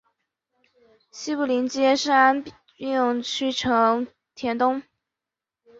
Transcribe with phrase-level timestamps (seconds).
[1.11, 2.43] 西部邻接杉
[2.75, 4.81] 并区成田东。